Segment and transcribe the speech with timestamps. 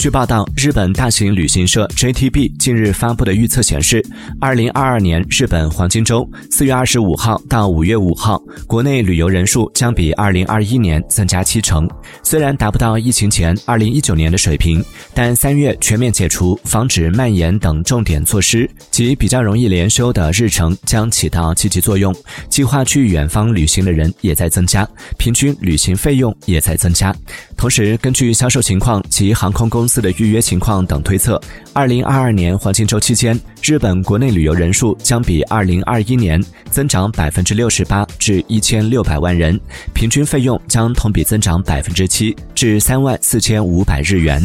[0.00, 4.02] 据报道，日本大型旅行社 JTB 近日发布的预测显示，
[4.40, 11.86] 二零二二年日本黄金周四月二十五号到五月五号，国内旅游人数将比二零二一年增加七成。
[12.22, 14.82] 虽然达不到疫情前二零一九年的水平，
[15.12, 22.14] 但三月全面解除防止蔓延等重点措施及比较容易连休的日程将起到积极作用。
[22.48, 24.88] 计划去远方旅行的人也在增加，
[25.18, 27.14] 平均旅行费用也在增加。
[27.60, 31.38] 同时，根据销售情况及航空公司的预约情况等推测，
[31.74, 39.60] 二零二二年黄金周期间，日本国内旅游人数将比二零二一年增长百分之六十八至一千六百万人，
[39.92, 44.42] 平均费用将同比增长百分之七至三万四千五百日元。